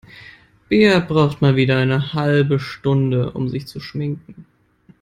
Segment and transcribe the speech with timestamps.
[0.67, 4.45] Bea braucht mal wieder eine halbe Stunde, um sich zu schminken.